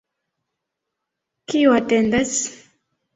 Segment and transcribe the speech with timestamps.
[1.51, 2.33] Kiu atendas?